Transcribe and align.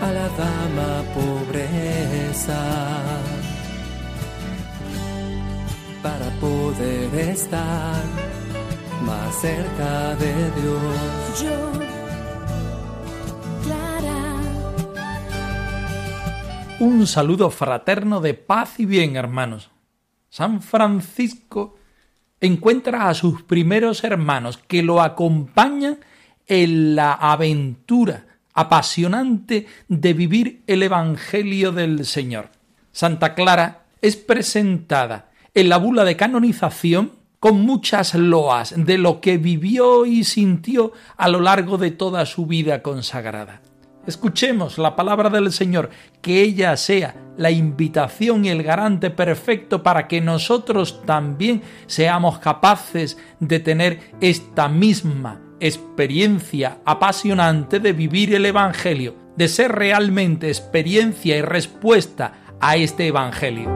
A 0.00 0.12
la 0.12 0.28
dama 0.28 1.02
pobreza, 1.12 2.62
para 6.00 6.30
poder 6.40 7.14
estar 7.30 8.04
más 9.04 9.34
cerca 9.40 10.14
de 10.14 10.34
Dios. 10.60 11.42
Yo, 11.42 11.72
Clara, 13.64 14.36
Un 16.78 17.06
saludo 17.08 17.50
fraterno 17.50 18.20
de 18.20 18.34
paz 18.34 18.78
y 18.78 18.86
bien, 18.86 19.16
hermanos. 19.16 19.70
San 20.28 20.62
Francisco 20.62 21.76
encuentra 22.40 23.08
a 23.08 23.14
sus 23.14 23.42
primeros 23.42 24.04
hermanos 24.04 24.58
que 24.58 24.84
lo 24.84 25.02
acompañan 25.02 25.98
en 26.46 26.94
la 26.94 27.14
aventura 27.14 28.27
apasionante 28.58 29.66
de 29.86 30.12
vivir 30.14 30.62
el 30.66 30.82
Evangelio 30.82 31.70
del 31.70 32.04
Señor. 32.04 32.50
Santa 32.90 33.34
Clara 33.34 33.84
es 34.02 34.16
presentada 34.16 35.30
en 35.54 35.68
la 35.68 35.76
bula 35.76 36.04
de 36.04 36.16
canonización 36.16 37.12
con 37.38 37.60
muchas 37.60 38.16
loas 38.16 38.74
de 38.76 38.98
lo 38.98 39.20
que 39.20 39.38
vivió 39.38 40.06
y 40.06 40.24
sintió 40.24 40.92
a 41.16 41.28
lo 41.28 41.38
largo 41.38 41.78
de 41.78 41.92
toda 41.92 42.26
su 42.26 42.46
vida 42.46 42.82
consagrada. 42.82 43.62
Escuchemos 44.08 44.76
la 44.76 44.96
palabra 44.96 45.30
del 45.30 45.52
Señor, 45.52 45.90
que 46.20 46.42
ella 46.42 46.76
sea 46.76 47.14
la 47.36 47.52
invitación 47.52 48.44
y 48.44 48.48
el 48.48 48.64
garante 48.64 49.10
perfecto 49.10 49.84
para 49.84 50.08
que 50.08 50.20
nosotros 50.20 51.02
también 51.06 51.62
seamos 51.86 52.40
capaces 52.40 53.18
de 53.38 53.60
tener 53.60 54.00
esta 54.20 54.68
misma 54.68 55.42
experiencia 55.60 56.78
apasionante 56.84 57.80
de 57.80 57.92
vivir 57.92 58.34
el 58.34 58.46
Evangelio, 58.46 59.14
de 59.36 59.48
ser 59.48 59.72
realmente 59.72 60.48
experiencia 60.48 61.36
y 61.36 61.42
respuesta 61.42 62.56
a 62.60 62.76
este 62.76 63.06
Evangelio. 63.06 63.68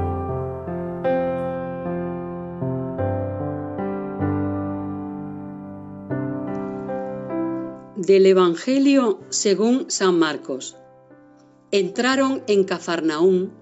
Del 7.97 8.27
Evangelio 8.27 9.21
según 9.29 9.89
San 9.89 10.19
Marcos. 10.19 10.77
Entraron 11.71 12.43
en 12.49 12.65
Cafarnaún 12.65 13.53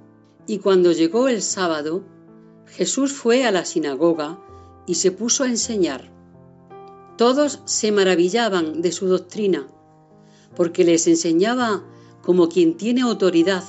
y 0.46 0.58
cuando 0.58 0.92
llegó 0.92 1.28
el 1.28 1.42
sábado, 1.42 2.02
Jesús 2.66 3.12
fue 3.12 3.44
a 3.44 3.50
la 3.50 3.64
sinagoga 3.64 4.40
y 4.86 4.94
se 4.94 5.12
puso 5.12 5.44
a 5.44 5.48
enseñar. 5.48 6.10
Todos 7.20 7.60
se 7.66 7.92
maravillaban 7.92 8.80
de 8.80 8.92
su 8.92 9.06
doctrina, 9.06 9.68
porque 10.56 10.84
les 10.84 11.06
enseñaba 11.06 11.84
como 12.22 12.48
quien 12.48 12.78
tiene 12.78 13.02
autoridad 13.02 13.62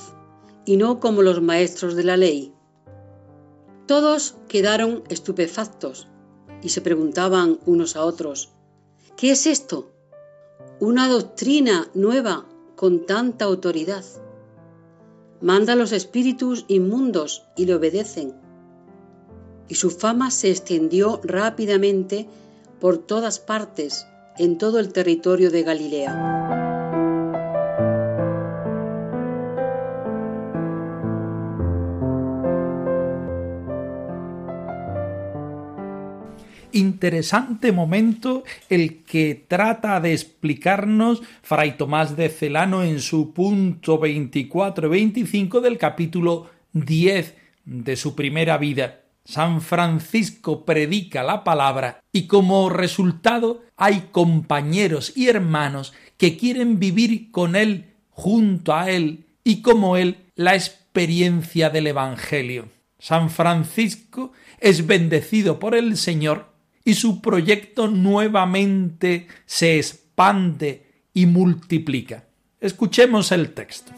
y 0.64 0.78
no 0.78 1.00
como 1.00 1.20
los 1.20 1.42
maestros 1.42 1.94
de 1.94 2.02
la 2.02 2.16
ley. 2.16 2.54
Todos 3.84 4.36
quedaron 4.48 5.04
estupefactos 5.10 6.08
y 6.62 6.70
se 6.70 6.80
preguntaban 6.80 7.58
unos 7.66 7.94
a 7.94 8.06
otros, 8.06 8.54
¿qué 9.18 9.32
es 9.32 9.46
esto? 9.46 9.92
una 10.80 11.06
doctrina 11.06 11.90
nueva 11.92 12.46
con 12.74 13.04
tanta 13.04 13.44
autoridad. 13.44 14.06
Manda 15.42 15.74
a 15.74 15.76
los 15.76 15.92
espíritus 15.92 16.64
inmundos 16.68 17.44
y 17.54 17.66
le 17.66 17.74
obedecen. 17.74 18.32
Y 19.68 19.74
su 19.74 19.90
fama 19.90 20.30
se 20.30 20.50
extendió 20.50 21.20
rápidamente 21.22 22.30
por 22.82 22.98
todas 22.98 23.38
partes 23.38 24.08
en 24.38 24.58
todo 24.58 24.80
el 24.80 24.92
territorio 24.92 25.52
de 25.52 25.62
Galilea. 25.62 26.58
interesante 36.72 37.70
momento 37.70 38.42
el 38.68 39.04
que 39.04 39.44
trata 39.46 40.00
de 40.00 40.12
explicarnos 40.12 41.22
Fray 41.42 41.76
Tomás 41.76 42.16
de 42.16 42.30
Celano 42.30 42.82
en 42.82 42.98
su 43.00 43.32
punto 43.32 43.98
24 43.98 44.88
y 44.88 44.90
25 44.90 45.60
del 45.60 45.78
capítulo 45.78 46.50
10 46.72 47.36
de 47.64 47.96
su 47.96 48.16
primera 48.16 48.58
vida. 48.58 49.01
San 49.24 49.60
Francisco 49.60 50.64
predica 50.64 51.22
la 51.22 51.44
palabra 51.44 52.02
y 52.12 52.26
como 52.26 52.68
resultado 52.68 53.62
hay 53.76 54.08
compañeros 54.10 55.12
y 55.16 55.28
hermanos 55.28 55.92
que 56.16 56.36
quieren 56.36 56.78
vivir 56.78 57.30
con 57.30 57.56
él, 57.56 57.94
junto 58.10 58.74
a 58.74 58.90
él 58.90 59.26
y 59.44 59.62
como 59.62 59.96
él 59.96 60.26
la 60.34 60.54
experiencia 60.54 61.70
del 61.70 61.86
Evangelio. 61.86 62.68
San 62.98 63.30
Francisco 63.30 64.32
es 64.60 64.86
bendecido 64.86 65.58
por 65.58 65.74
el 65.74 65.96
Señor 65.96 66.52
y 66.84 66.94
su 66.94 67.20
proyecto 67.20 67.88
nuevamente 67.88 69.28
se 69.46 69.78
expande 69.78 70.86
y 71.14 71.26
multiplica. 71.26 72.24
Escuchemos 72.60 73.32
el 73.32 73.52
texto. 73.54 73.92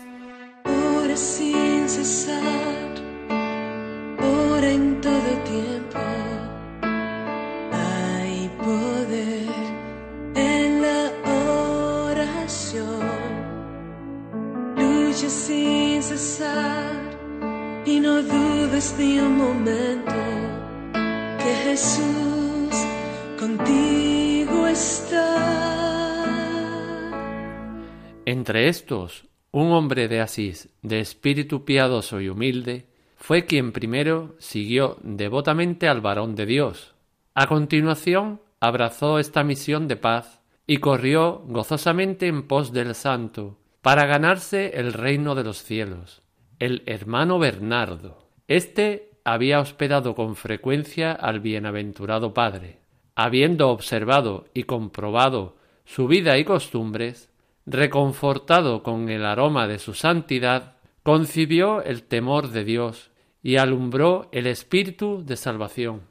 Está. 24.72 26.24
Entre 28.24 28.68
estos, 28.68 29.26
un 29.52 29.70
hombre 29.70 30.08
de 30.08 30.20
Asís, 30.20 30.70
de 30.82 30.98
espíritu 30.98 31.64
piadoso 31.64 32.20
y 32.20 32.28
humilde, 32.28 32.88
fue 33.16 33.46
quien 33.46 33.70
primero 33.70 34.34
siguió 34.38 34.96
devotamente 35.02 35.86
al 35.86 36.00
varón 36.00 36.34
de 36.34 36.46
Dios. 36.46 36.94
A 37.34 37.46
continuación, 37.46 38.40
abrazó 38.58 39.20
esta 39.20 39.44
misión 39.44 39.86
de 39.86 39.96
paz 39.96 40.40
y 40.66 40.78
corrió 40.78 41.44
gozosamente 41.46 42.26
en 42.26 42.48
pos 42.48 42.72
del 42.72 42.96
santo, 42.96 43.56
para 43.82 44.06
ganarse 44.06 44.72
el 44.74 44.92
reino 44.92 45.36
de 45.36 45.44
los 45.44 45.62
cielos. 45.62 46.22
El 46.58 46.82
hermano 46.86 47.38
Bernardo. 47.38 48.23
Este 48.48 49.10
había 49.24 49.60
hospedado 49.60 50.14
con 50.14 50.36
frecuencia 50.36 51.12
al 51.12 51.40
bienaventurado 51.40 52.34
padre. 52.34 52.78
Habiendo 53.14 53.70
observado 53.70 54.46
y 54.52 54.64
comprobado 54.64 55.56
su 55.84 56.06
vida 56.08 56.36
y 56.36 56.44
costumbres, 56.44 57.30
reconfortado 57.64 58.82
con 58.82 59.08
el 59.08 59.24
aroma 59.24 59.66
de 59.66 59.78
su 59.78 59.94
santidad, 59.94 60.76
concibió 61.02 61.82
el 61.82 62.02
temor 62.02 62.50
de 62.50 62.64
Dios 62.64 63.10
y 63.42 63.56
alumbró 63.56 64.28
el 64.32 64.46
espíritu 64.46 65.22
de 65.24 65.36
salvación. 65.36 66.02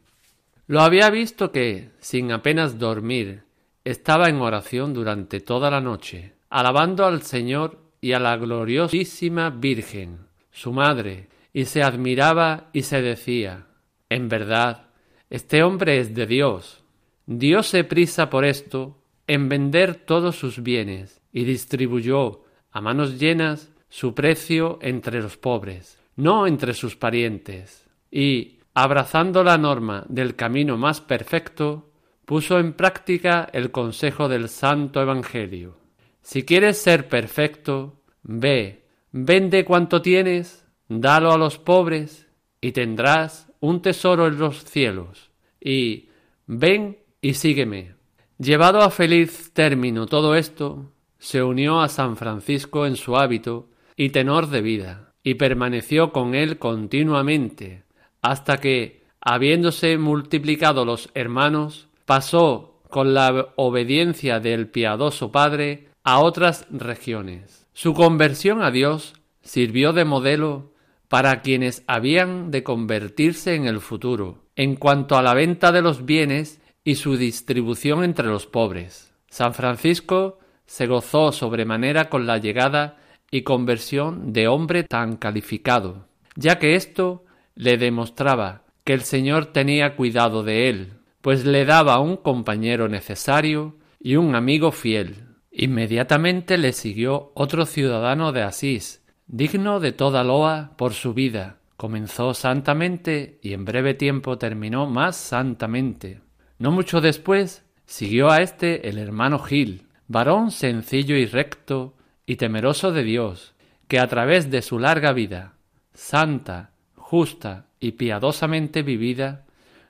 Lo 0.65 0.81
había 0.81 1.09
visto 1.09 1.51
que, 1.51 1.89
sin 2.00 2.31
apenas 2.31 2.80
dormir, 2.80 3.44
estaba 3.83 4.30
en 4.30 4.38
oración 4.38 4.94
durante 4.94 5.41
toda 5.41 5.69
la 5.69 5.81
noche, 5.81 6.33
alabando 6.50 7.06
al 7.06 7.21
Señor 7.24 7.80
y 8.01 8.13
a 8.13 8.19
la 8.19 8.38
gloriosísima 8.38 9.50
Virgen, 9.50 10.19
su 10.51 10.71
madre, 10.71 11.27
y 11.54 11.66
se 11.66 11.84
admiraba 11.84 12.70
y 12.74 12.82
se 12.82 13.02
decía 13.02 13.68
En 14.10 14.28
verdad, 14.28 14.88
este 15.30 15.64
hombre 15.64 16.00
es 16.00 16.14
de 16.14 16.26
Dios. 16.26 16.84
Diose 17.26 17.84
prisa 17.84 18.30
por 18.30 18.44
esto 18.44 18.98
en 19.28 19.48
vender 19.48 19.96
todos 19.96 20.36
sus 20.36 20.62
bienes 20.62 21.22
y 21.32 21.46
distribuyó 21.46 22.44
a 22.72 22.82
manos 22.82 23.20
llenas 23.20 23.72
su 23.88 24.14
precio 24.14 24.80
entre 24.82 25.22
los 25.22 25.38
pobres, 25.38 26.00
no 26.16 26.48
entre 26.48 26.74
sus 26.74 26.96
parientes, 26.96 27.88
y, 28.12 28.60
abrazando 28.74 29.44
la 29.44 29.58
norma 29.58 30.04
del 30.10 30.36
camino 30.36 30.78
más 30.78 31.00
perfecto, 31.00 31.92
puso 32.26 32.60
en 32.60 32.74
práctica 32.74 33.48
el 33.54 33.72
consejo 33.72 34.28
del 34.28 34.50
Santo 34.50 35.02
Evangelio. 35.02 35.78
Si 36.22 36.44
quieres 36.44 36.78
ser 36.78 37.08
perfecto, 37.08 38.02
ve, 38.24 38.86
vende 39.12 39.66
cuanto 39.66 40.02
tienes, 40.02 40.62
dalo 40.88 41.31
a 41.31 41.38
los 41.38 41.57
pobres 41.57 42.27
y 42.62 42.71
tendrás 42.71 43.51
un 43.59 43.81
tesoro 43.81 44.27
en 44.27 44.39
los 44.39 44.63
cielos. 44.63 45.31
Y 45.59 46.09
ven 46.47 46.97
y 47.21 47.35
sígueme. 47.35 47.95
Llevado 48.38 48.81
a 48.81 48.89
feliz 48.89 49.51
término 49.53 50.06
todo 50.06 50.35
esto, 50.35 50.91
se 51.18 51.41
unió 51.41 51.80
a 51.81 51.88
San 51.88 52.18
Francisco 52.18 52.85
en 52.85 52.97
su 52.97 53.15
hábito 53.15 53.69
y 53.95 54.09
tenor 54.09 54.47
de 54.47 54.62
vida, 54.62 55.13
y 55.24 55.35
permaneció 55.35 56.12
con 56.12 56.35
él 56.35 56.57
continuamente, 56.57 57.83
hasta 58.21 58.57
que, 58.57 59.03
habiéndose 59.21 59.97
multiplicado 59.97 60.83
los 60.83 61.09
hermanos, 61.13 61.88
pasó 62.06 62.81
con 62.89 63.13
la 63.13 63.53
obediencia 63.56 64.39
del 64.39 64.68
piadoso 64.68 65.31
Padre 65.31 65.88
a 66.03 66.19
otras 66.19 66.68
regiones. 66.69 67.65
Su 67.74 67.94
conversión 67.94 68.62
a 68.62 68.71
Dios 68.71 69.13
sirvió 69.41 69.94
de 69.94 70.06
modelo 70.06 70.73
para 71.13 71.44
quienes 71.44 71.83
habían 71.86 72.50
de 72.50 72.63
convertirse 72.63 73.54
en 73.54 73.68
el 73.68 73.81
futuro, 73.81 74.48
en 74.56 74.75
cuanto 74.75 75.15
a 75.15 75.21
la 75.21 75.36
venta 75.36 75.71
de 75.71 75.83
los 75.83 76.06
bienes 76.06 76.60
y 76.83 76.95
su 76.95 77.18
distribución 77.18 78.04
entre 78.04 78.25
los 78.25 78.48
pobres. 78.48 79.13
San 79.30 79.54
Francisco 79.54 80.39
se 80.65 80.88
gozó 80.88 81.31
sobremanera 81.31 82.10
con 82.10 82.25
la 82.25 82.39
llegada 82.39 82.98
y 83.30 83.44
conversión 83.44 84.33
de 84.33 84.48
hombre 84.48 84.86
tan 84.86 85.18
calificado, 85.18 86.07
ya 86.36 86.57
que 86.57 86.74
esto 86.74 87.25
le 87.54 87.77
demostraba 87.77 88.63
que 88.83 88.94
el 88.94 89.01
Señor 89.01 89.45
tenía 89.45 89.95
cuidado 89.95 90.42
de 90.42 90.68
él, 90.68 90.94
pues 91.21 91.45
le 91.45 91.63
daba 91.66 92.00
un 92.00 92.18
compañero 92.18 92.89
necesario 92.89 93.77
y 94.00 94.16
un 94.16 94.33
amigo 94.33 94.71
fiel. 94.71 95.27
Inmediatamente 95.51 96.57
le 96.57 96.74
siguió 96.74 97.33
otro 97.36 97.68
ciudadano 97.68 98.31
de 98.31 98.42
Asís, 98.42 99.03
digno 99.28 99.80
de 99.80 99.92
toda 99.92 100.24
loa 100.24 100.72
por 100.78 100.94
su 100.94 101.14
vida. 101.14 101.58
Comenzó 101.78 102.34
santamente 102.34 103.40
y 103.42 103.54
en 103.54 103.66
breve 103.66 103.94
tiempo 103.94 104.38
terminó 104.38 104.88
más 104.88 105.16
santamente. 105.16 106.22
No 106.60 106.72
mucho 106.72 107.02
después 107.02 107.66
siguió 107.86 108.30
a 108.30 108.42
éste 108.42 108.88
el 108.90 108.98
hermano 108.98 109.40
Gil, 109.40 109.88
varón 110.08 110.52
sencillo 110.52 111.16
y 111.16 111.25
recto 111.25 111.96
y 112.25 112.38
temeroso 112.38 112.92
de 112.92 113.04
Dios, 113.04 113.54
que 113.88 114.00
a 114.00 114.08
través 114.08 114.50
de 114.50 114.62
su 114.62 114.80
larga 114.80 115.12
vida, 115.14 115.54
santa, 115.94 116.72
justa 116.96 117.66
y 117.80 117.94
piadosamente 117.94 118.81
vivida, 118.81 119.46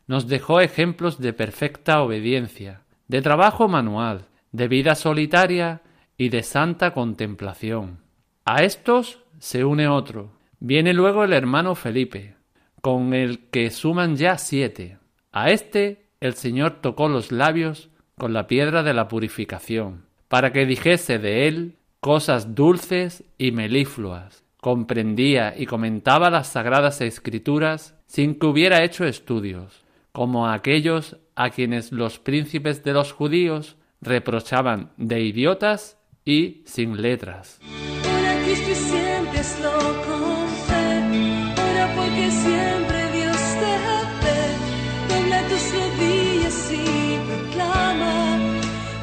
nos 0.07 0.27
dejó 0.27 0.61
ejemplos 0.61 1.19
de 1.19 1.33
perfecta 1.33 2.01
obediencia, 2.01 2.81
de 3.07 3.21
trabajo 3.21 3.67
manual, 3.67 4.25
de 4.51 4.67
vida 4.67 4.95
solitaria 4.95 5.81
y 6.17 6.29
de 6.29 6.43
santa 6.43 6.91
contemplación. 6.91 7.99
A 8.45 8.63
estos 8.63 9.22
se 9.43 9.65
une 9.65 9.89
otro. 9.89 10.31
Viene 10.61 10.93
luego 10.93 11.25
el 11.25 11.33
hermano 11.33 11.75
Felipe, 11.75 12.35
con 12.79 13.13
el 13.13 13.49
que 13.49 13.71
suman 13.71 14.15
ya 14.15 14.37
siete. 14.37 14.99
A 15.33 15.51
este 15.51 16.05
el 16.21 16.35
Señor 16.35 16.79
tocó 16.79 17.09
los 17.09 17.33
labios 17.33 17.89
con 18.17 18.31
la 18.31 18.47
piedra 18.47 18.83
de 18.83 18.93
la 18.93 19.09
purificación, 19.09 20.05
para 20.29 20.53
que 20.53 20.65
dijese 20.65 21.19
de 21.19 21.49
él 21.49 21.75
cosas 21.99 22.55
dulces 22.55 23.25
y 23.37 23.51
melifluas. 23.51 24.45
Comprendía 24.61 25.53
y 25.57 25.65
comentaba 25.65 26.29
las 26.29 26.47
sagradas 26.47 27.01
escrituras 27.01 27.99
sin 28.07 28.39
que 28.39 28.45
hubiera 28.45 28.81
hecho 28.85 29.03
estudios, 29.03 29.83
como 30.13 30.47
aquellos 30.47 31.17
a 31.35 31.49
quienes 31.49 31.91
los 31.91 32.17
príncipes 32.17 32.81
de 32.85 32.93
los 32.93 33.11
judíos 33.11 33.75
reprochaban 33.99 34.93
de 34.95 35.19
idiotas 35.19 35.97
y 36.23 36.63
sin 36.65 37.01
letras. 37.01 37.59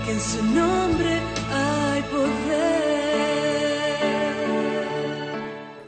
Que 0.05 0.11
en 0.11 0.21
su 0.21 0.45
nombre 0.45 1.21
hay 1.53 2.03
poder. 2.03 2.81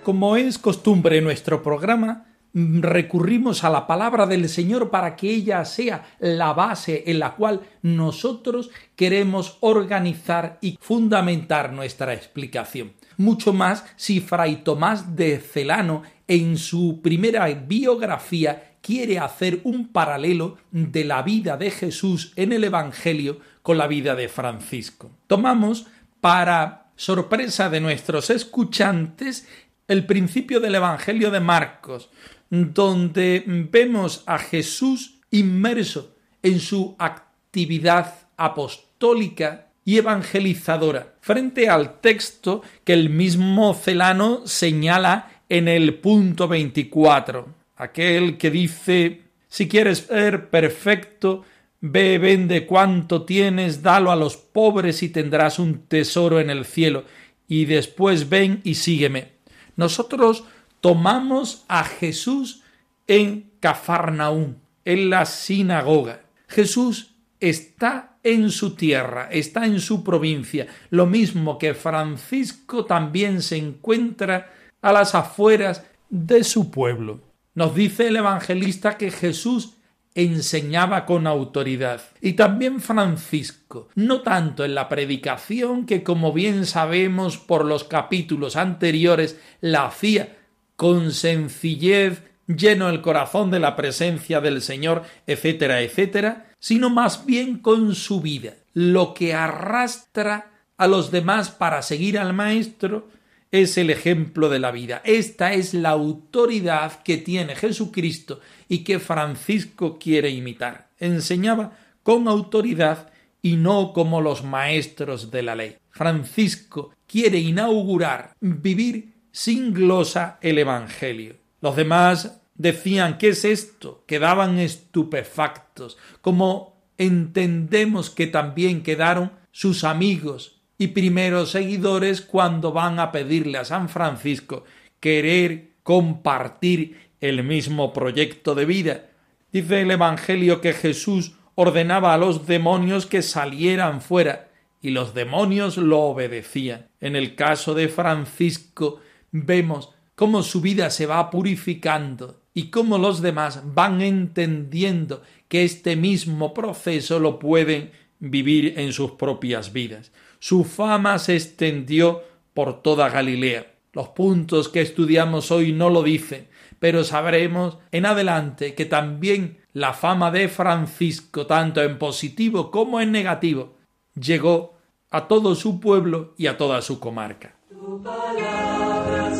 Como 0.03 0.37
es 0.37 0.59
costumbre 0.59 1.19
en 1.19 1.25
nuestro 1.25 1.62
programa, 1.62 2.26
recurrimos 2.55 3.64
a 3.64 3.70
la 3.70 3.87
palabra 3.87 4.26
del 4.26 4.49
Señor 4.49 4.91
para 4.91 5.17
que 5.17 5.31
ella 5.31 5.64
sea 5.64 6.05
la 6.19 6.53
base 6.53 7.05
en 7.06 7.19
la 7.19 7.35
cual 7.35 7.62
nosotros 7.82 8.70
queremos 8.94 9.56
organizar 9.61 10.59
y 10.61 10.79
fundamentar 10.81 11.73
nuestra 11.73 12.12
explicación. 12.12 12.93
Mucho 13.17 13.53
más 13.53 13.85
si 13.97 14.20
Fray 14.20 14.64
Tomás 14.64 15.17
de 15.17 15.38
Celano 15.38 16.03
en 16.29 16.56
su 16.56 17.00
primera 17.03 17.47
biografía 17.47 18.72
quiere 18.82 19.19
hacer 19.19 19.61
un 19.64 19.88
paralelo 19.88 20.58
de 20.70 21.05
la 21.05 21.23
vida 21.23 21.56
de 21.56 21.70
Jesús 21.70 22.32
en 22.37 22.52
el 22.52 22.64
Evangelio 22.64 23.38
con 23.62 23.79
la 23.79 23.87
vida 23.87 24.14
de 24.14 24.29
Francisco. 24.29 25.11
Tomamos 25.26 25.87
para 26.20 26.90
sorpresa 26.96 27.70
de 27.70 27.81
nuestros 27.81 28.29
escuchantes 28.29 29.49
el 29.88 30.05
principio 30.05 30.61
del 30.61 30.75
Evangelio 30.75 31.31
de 31.31 31.40
Marcos, 31.40 32.11
donde 32.50 33.44
vemos 33.46 34.25
a 34.26 34.38
Jesús 34.38 35.20
inmerso 35.31 36.14
en 36.43 36.61
su 36.61 36.94
actividad 36.99 38.14
apostólica 38.37 39.69
y 39.85 39.99
evangelizadora, 39.99 41.14
frente 41.20 41.69
al 41.69 42.00
texto 42.00 42.62
que 42.85 42.93
el 42.93 43.11
mismo 43.11 43.75
Celano 43.75 44.46
señala 44.46 45.43
en 45.49 45.69
el 45.69 45.94
punto 45.94 46.46
24, 46.49 47.62
aquel 47.77 48.39
que 48.39 48.51
dice, 48.51 49.23
si 49.49 49.69
quieres 49.69 49.99
ser 49.99 50.51
perfecto, 50.51 51.45
ve, 51.81 52.19
vende 52.19 52.67
cuanto 52.67 53.25
tienes, 53.25 53.83
dalo 53.83 54.11
a 54.11 54.17
los 54.17 54.37
pobres 54.37 55.03
y 55.03 55.09
tendrás 55.09 55.59
un 55.59 55.87
tesoro 55.87 56.41
en 56.41 56.51
el 56.51 56.65
cielo, 56.65 57.05
y 57.49 57.67
después 57.67 58.29
ven 58.29 58.61
y 58.65 58.77
sígueme. 58.77 59.33
Nosotros 59.77 60.45
tomamos 60.81 61.65
a 61.69 61.85
Jesús 61.85 62.63
en 63.07 63.50
Cafarnaún, 63.61 64.59
en 64.85 65.11
la 65.11 65.26
sinagoga. 65.26 66.23
Jesús 66.49 67.14
está 67.41 68.17
en 68.23 68.50
su 68.50 68.76
tierra, 68.76 69.29
está 69.31 69.67
en 69.67 69.81
su 69.81 70.05
provincia, 70.05 70.69
lo 70.91 71.07
mismo 71.07 71.59
que 71.59 71.75
Francisco 71.75 72.85
también 72.85 73.43
se 73.43 73.57
encuentra 73.57 74.52
a 74.81 74.93
las 74.93 75.14
afueras 75.14 75.85
de 76.09 76.45
su 76.45 76.71
pueblo. 76.71 77.21
Nos 77.54 77.75
dice 77.75 78.09
el 78.09 78.16
evangelista 78.16 78.97
que 78.97 79.11
Jesús 79.11 79.75
enseñaba 80.14 81.06
con 81.06 81.26
autoridad. 81.26 82.02
Y 82.21 82.35
también 82.35 82.80
Francisco, 82.80 83.88
no 83.94 84.23
tanto 84.23 84.64
en 84.64 84.75
la 84.75 84.88
predicación 84.88 85.87
que 85.87 86.02
como 86.02 86.32
bien 86.32 86.66
sabemos 86.66 87.38
por 87.38 87.64
los 87.64 87.85
capítulos 87.85 88.56
anteriores 88.56 89.38
la 89.61 89.87
hacía 89.87 90.37
con 90.76 91.12
sencillez, 91.12 92.23
lleno 92.47 92.88
el 92.88 93.00
corazón 93.00 93.50
de 93.50 93.61
la 93.61 93.76
presencia 93.76 94.40
del 94.40 94.62
Señor, 94.62 95.02
etcétera, 95.26 95.80
etcétera, 95.80 96.50
sino 96.59 96.90
más 96.90 97.25
bien 97.25 97.59
con 97.59 97.94
su 97.94 98.21
vida, 98.21 98.54
lo 98.75 99.14
que 99.14 99.35
arrastra 99.35 100.50
a 100.76 100.87
los 100.87 101.11
demás 101.11 101.50
para 101.50 101.82
seguir 101.82 102.18
al 102.18 102.32
Maestro 102.32 103.09
es 103.52 103.76
el 103.76 103.90
ejemplo 103.90 104.49
de 104.49 104.59
la 104.59 104.73
vida. 104.73 105.02
Esta 105.04 105.52
es 105.52 105.75
la 105.75 105.90
autoridad 105.90 107.02
que 107.02 107.18
tiene 107.18 107.54
Jesucristo 107.54 108.40
y 108.68 108.78
que 108.78 108.99
Francisco 108.99 109.99
quiere 109.99 110.30
imitar. 110.30 110.88
Enseñaba 110.99 111.78
con 112.02 112.26
autoridad 112.28 113.12
y 113.42 113.56
no 113.56 113.92
como 113.92 114.23
los 114.23 114.42
maestros 114.42 115.30
de 115.30 115.42
la 115.42 115.54
ley. 115.54 115.76
Francisco 115.90 116.94
quiere 117.06 117.38
inaugurar 117.38 118.35
vivir 118.40 119.12
sin 119.30 119.75
glosa 119.75 120.38
el 120.40 120.59
Evangelio. 120.59 121.37
Los 121.61 121.76
demás 121.76 122.40
decían 122.54 123.18
¿qué 123.18 123.28
es 123.28 123.44
esto? 123.44 124.04
quedaban 124.06 124.59
estupefactos, 124.59 125.99
como 126.23 126.80
entendemos 126.97 128.09
que 128.09 128.26
también 128.26 128.82
quedaron 128.82 129.32
sus 129.50 129.85
amigos 129.85 130.62
y 130.79 130.88
primeros 130.88 131.50
seguidores 131.50 132.21
cuando 132.21 132.73
van 132.73 132.99
a 132.99 133.12
pedirle 133.12 133.59
a 133.59 133.64
San 133.64 133.88
Francisco 133.88 134.64
querer 135.00 135.73
compartir 135.83 137.11
el 137.21 137.45
mismo 137.45 137.93
proyecto 137.93 138.55
de 138.55 138.64
vida. 138.64 139.07
Dice 139.52 139.83
el 139.83 139.91
Evangelio 139.91 140.61
que 140.61 140.73
Jesús 140.73 141.35
ordenaba 141.55 142.14
a 142.14 142.19
los 142.19 142.47
demonios 142.47 143.07
que 143.07 143.23
salieran 143.23 144.00
fuera 144.00 144.49
y 144.81 144.91
los 144.91 145.14
demonios 145.14 145.76
lo 145.76 146.00
obedecían. 146.00 146.88
En 147.00 147.17
el 147.17 147.35
caso 147.35 147.75
de 147.75 147.88
Francisco 147.88 149.00
vemos 149.31 149.91
cómo 150.14 150.43
su 150.43 150.61
vida 150.61 150.91
se 150.91 151.07
va 151.07 151.31
purificando 151.31 152.43
y 152.55 152.71
cómo 152.71 152.99
los 152.99 153.23
demás 153.23 153.62
van 153.64 154.02
entendiendo 154.02 155.23
que 155.49 155.64
este 155.64 155.97
mismo 155.97 156.52
proceso 156.52 157.19
lo 157.19 157.38
pueden 157.38 157.93
vivir 158.19 158.75
en 158.79 158.93
sus 158.93 159.12
propias 159.12 159.73
vidas. 159.73 160.12
Su 160.42 160.64
fama 160.64 161.20
se 161.20 161.37
extendió 161.37 162.25
por 162.52 162.82
toda 162.82 163.08
Galilea. 163.08 163.75
Los 163.92 164.08
puntos 164.08 164.68
que 164.68 164.80
estudiamos 164.80 165.52
hoy 165.52 165.70
no 165.70 165.88
lo 165.88 166.02
dicen, 166.02 166.49
pero 166.80 167.04
sabremos 167.04 167.78
en 167.92 168.06
adelante 168.06 168.75
que 168.75 168.84
también 168.84 169.61
la 169.72 169.92
fama 169.92 170.32
de 170.32 170.49
Francisco, 170.49 171.46
tanto 171.46 171.80
en 171.80 171.96
positivo 171.96 172.72
como 172.72 173.00
en 173.00 173.12
negativo, 173.12 173.76
llegó 174.16 174.75
a 175.12 175.28
todo 175.28 175.54
su 175.54 175.78
pueblo 175.78 176.34
y 176.37 176.49
a 176.49 176.56
toda 176.56 176.82
su 176.82 176.99
comarca. 176.99 177.54
La 177.70 178.02
palabra 178.02 179.30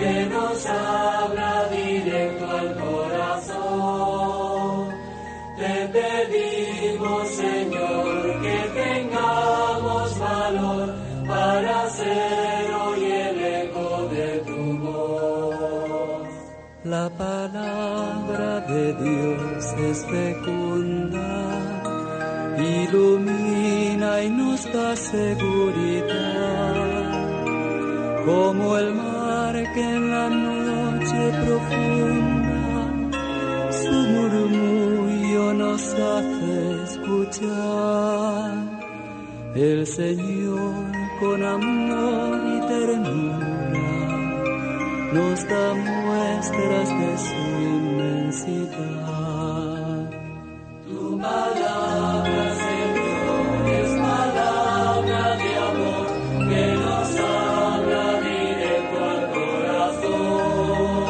de 0.00 1.55
Dios 19.02 19.74
es 19.90 20.06
fecunda, 20.06 21.28
ilumina 22.58 24.22
y 24.22 24.30
nos 24.30 24.72
da 24.72 24.96
seguridad, 24.96 26.74
como 28.24 28.76
el 28.78 28.94
mar 28.94 29.54
que 29.74 29.82
en 29.82 30.10
la 30.10 30.28
noche 30.28 31.32
profunda 31.44 32.92
su 33.70 33.92
murmullo 33.92 35.54
nos 35.54 35.82
hace 35.94 36.82
escuchar. 36.84 38.52
El 39.54 39.86
Señor 39.86 40.92
con 41.20 41.42
amor 41.42 42.40
y 42.46 42.60
ternura 42.68 43.56
nos 45.12 45.48
da 45.48 45.95
de 46.58 47.18
su 47.18 47.34
inmensidad. 47.62 48.86
Tu 50.84 51.20
palabra, 51.20 52.54
Señor, 52.56 53.68
es 53.68 53.90
palabra 54.00 55.36
de 55.36 55.50
amor 55.56 56.06
que 56.48 56.64
nos 56.76 57.08
habla 57.20 58.20
directo 58.20 58.96
al 59.04 59.22
corazón. 59.36 61.04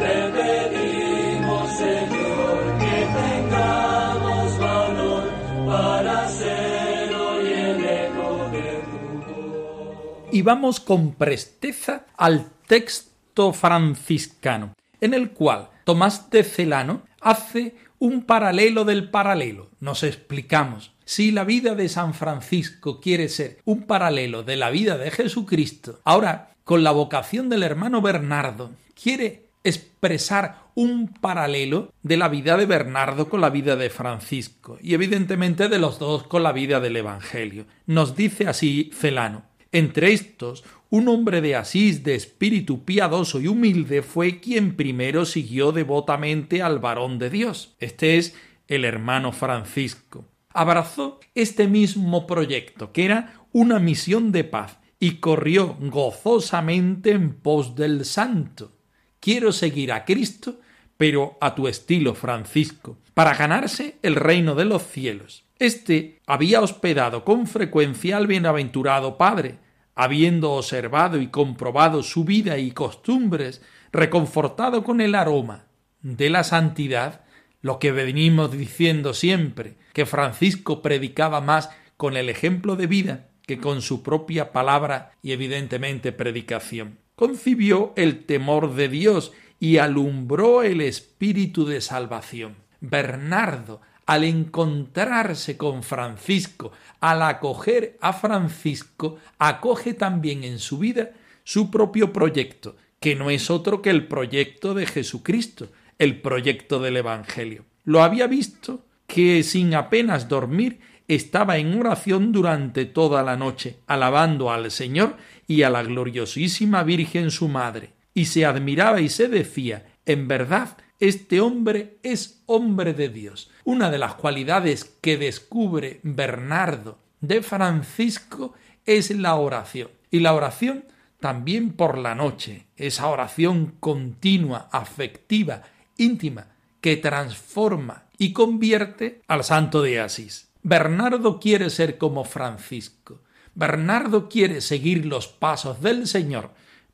Te 0.00 0.16
pedimos, 0.36 1.64
Señor, 1.76 2.56
que 2.78 2.96
tengamos 3.18 4.48
valor 4.58 5.24
para 5.66 6.28
ser 6.28 7.14
hoy 7.14 7.46
el 7.52 7.84
eco 7.84 8.28
de 8.52 8.68
tu 8.90 8.98
voz. 9.26 10.28
Y 10.32 10.42
vamos 10.42 10.78
con 10.80 11.12
presteza 11.14 12.06
al 12.16 12.50
texto 12.66 13.15
franciscano, 13.52 14.74
en 15.00 15.14
el 15.14 15.30
cual 15.30 15.68
Tomás 15.84 16.30
de 16.30 16.42
Celano 16.42 17.02
hace 17.20 17.76
un 17.98 18.24
paralelo 18.24 18.84
del 18.84 19.10
paralelo. 19.10 19.70
Nos 19.80 20.02
explicamos. 20.02 20.92
Si 21.04 21.30
la 21.30 21.44
vida 21.44 21.76
de 21.76 21.88
San 21.88 22.12
Francisco 22.12 23.00
quiere 23.00 23.28
ser 23.28 23.58
un 23.64 23.84
paralelo 23.84 24.42
de 24.42 24.56
la 24.56 24.70
vida 24.70 24.98
de 24.98 25.12
Jesucristo, 25.12 26.00
ahora, 26.04 26.50
con 26.64 26.82
la 26.82 26.90
vocación 26.90 27.48
del 27.48 27.62
hermano 27.62 28.02
Bernardo, 28.02 28.72
quiere 29.00 29.46
expresar 29.62 30.66
un 30.74 31.08
paralelo 31.08 31.92
de 32.02 32.16
la 32.16 32.28
vida 32.28 32.56
de 32.56 32.66
Bernardo 32.66 33.28
con 33.28 33.40
la 33.40 33.50
vida 33.50 33.76
de 33.76 33.90
Francisco 33.90 34.78
y 34.80 34.94
evidentemente 34.94 35.68
de 35.68 35.78
los 35.78 35.98
dos 35.98 36.24
con 36.24 36.42
la 36.42 36.52
vida 36.52 36.80
del 36.80 36.96
Evangelio. 36.96 37.66
Nos 37.86 38.16
dice 38.16 38.48
así 38.48 38.90
Celano. 38.92 39.44
Entre 39.72 40.12
estos, 40.12 40.64
un 40.90 41.08
hombre 41.08 41.40
de 41.40 41.56
Asís 41.56 42.04
de 42.04 42.14
espíritu 42.14 42.84
piadoso 42.84 43.40
y 43.40 43.48
humilde 43.48 44.02
fue 44.02 44.40
quien 44.40 44.76
primero 44.76 45.24
siguió 45.24 45.72
devotamente 45.72 46.62
al 46.62 46.78
varón 46.78 47.18
de 47.18 47.30
Dios. 47.30 47.74
Este 47.80 48.16
es 48.16 48.34
el 48.68 48.84
hermano 48.84 49.32
Francisco. 49.32 50.24
Abrazó 50.50 51.20
este 51.34 51.68
mismo 51.68 52.26
proyecto, 52.26 52.92
que 52.92 53.04
era 53.04 53.42
una 53.52 53.78
misión 53.78 54.32
de 54.32 54.44
paz, 54.44 54.78
y 54.98 55.16
corrió 55.16 55.76
gozosamente 55.80 57.10
en 57.10 57.34
pos 57.34 57.74
del 57.74 58.04
santo. 58.04 58.72
Quiero 59.20 59.52
seguir 59.52 59.92
a 59.92 60.04
Cristo, 60.04 60.60
pero 60.96 61.36
a 61.40 61.54
tu 61.54 61.68
estilo, 61.68 62.14
Francisco, 62.14 62.96
para 63.14 63.34
ganarse 63.34 63.96
el 64.02 64.14
reino 64.14 64.54
de 64.54 64.64
los 64.64 64.82
cielos. 64.82 65.44
Este 65.58 66.20
había 66.26 66.60
hospedado 66.60 67.24
con 67.24 67.46
frecuencia 67.46 68.16
al 68.16 68.26
bienaventurado 68.26 69.16
Padre, 69.16 69.58
habiendo 69.94 70.52
observado 70.52 71.20
y 71.20 71.28
comprobado 71.28 72.02
su 72.02 72.24
vida 72.24 72.58
y 72.58 72.72
costumbres, 72.72 73.62
reconfortado 73.92 74.84
con 74.84 75.00
el 75.00 75.14
aroma 75.14 75.66
de 76.02 76.28
la 76.28 76.44
santidad, 76.44 77.22
lo 77.62 77.78
que 77.78 77.92
venimos 77.92 78.52
diciendo 78.52 79.14
siempre, 79.14 79.76
que 79.92 80.04
Francisco 80.04 80.82
predicaba 80.82 81.40
más 81.40 81.70
con 81.96 82.16
el 82.16 82.28
ejemplo 82.28 82.76
de 82.76 82.86
vida 82.86 83.28
que 83.46 83.58
con 83.58 83.80
su 83.80 84.02
propia 84.02 84.52
palabra 84.52 85.12
y 85.22 85.32
evidentemente 85.32 86.12
predicación. 86.12 86.98
Concibió 87.14 87.94
el 87.96 88.24
temor 88.24 88.74
de 88.74 88.88
Dios 88.88 89.32
y 89.58 89.78
alumbró 89.78 90.62
el 90.62 90.80
espíritu 90.80 91.64
de 91.64 91.80
salvación. 91.80 92.56
Bernardo, 92.80 93.80
al 94.06 94.24
encontrarse 94.24 95.56
con 95.56 95.82
Francisco, 95.82 96.72
al 97.00 97.22
acoger 97.22 97.96
a 98.00 98.12
Francisco, 98.12 99.18
acoge 99.38 99.94
también 99.94 100.44
en 100.44 100.58
su 100.58 100.78
vida 100.78 101.10
su 101.44 101.70
propio 101.70 102.12
proyecto, 102.12 102.76
que 103.00 103.14
no 103.14 103.30
es 103.30 103.50
otro 103.50 103.82
que 103.82 103.90
el 103.90 104.06
proyecto 104.06 104.74
de 104.74 104.86
Jesucristo, 104.86 105.68
el 105.98 106.20
proyecto 106.20 106.80
del 106.80 106.98
Evangelio. 106.98 107.64
Lo 107.84 108.02
había 108.02 108.26
visto 108.26 108.84
que 109.06 109.42
sin 109.42 109.74
apenas 109.74 110.28
dormir 110.28 110.80
estaba 111.08 111.58
en 111.58 111.78
oración 111.78 112.32
durante 112.32 112.84
toda 112.84 113.22
la 113.22 113.36
noche, 113.36 113.78
alabando 113.86 114.50
al 114.50 114.70
Señor 114.70 115.16
y 115.46 115.62
a 115.62 115.70
la 115.70 115.82
gloriosísima 115.82 116.82
Virgen 116.82 117.30
su 117.30 117.48
Madre, 117.48 117.92
y 118.16 118.24
se 118.24 118.46
admiraba 118.46 119.02
y 119.02 119.10
se 119.10 119.28
decía, 119.28 119.84
en 120.06 120.26
verdad, 120.26 120.78
este 121.00 121.42
hombre 121.42 121.98
es 122.02 122.42
hombre 122.46 122.94
de 122.94 123.10
Dios. 123.10 123.50
Una 123.62 123.90
de 123.90 123.98
las 123.98 124.14
cualidades 124.14 124.84
que 125.02 125.18
descubre 125.18 126.00
Bernardo 126.02 126.98
de 127.20 127.42
Francisco 127.42 128.54
es 128.86 129.10
la 129.10 129.34
oración. 129.34 129.90
Y 130.10 130.20
la 130.20 130.32
oración 130.32 130.86
también 131.20 131.74
por 131.74 131.98
la 131.98 132.14
noche, 132.14 132.68
esa 132.78 133.08
oración 133.08 133.74
continua, 133.80 134.70
afectiva, 134.72 135.64
íntima, 135.98 136.46
que 136.80 136.96
transforma 136.96 138.04
y 138.16 138.32
convierte 138.32 139.20
al 139.28 139.44
santo 139.44 139.82
de 139.82 140.00
Asís. 140.00 140.48
Bernardo 140.62 141.38
quiere 141.38 141.68
ser 141.68 141.98
como 141.98 142.24
Francisco. 142.24 143.20
Bernardo 143.54 144.30
quiere 144.30 144.62
seguir 144.62 145.04
los 145.04 145.28
pasos 145.28 145.82
del 145.82 146.06
Señor 146.06 146.52